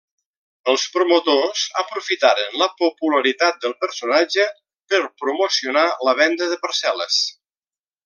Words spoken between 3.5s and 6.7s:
del personatge per promocionar la venda de